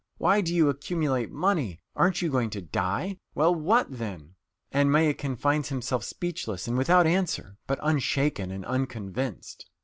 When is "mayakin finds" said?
4.89-5.69